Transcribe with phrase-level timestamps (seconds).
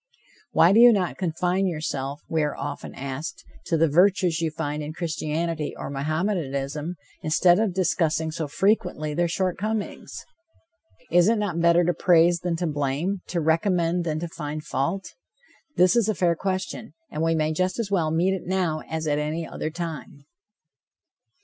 [0.49, 4.81] "Why do you not confine yourself," we are often asked, "to the virtues you find
[4.81, 10.25] in Christianity or Mohammedanism, instead of discussing so frequently their short comings?
[11.11, 15.13] Is it not better to praise than to blame, to recommend than to find fault?"
[15.75, 19.05] This is a fair question, and we may just as well meet it now as
[19.05, 20.25] at any other time.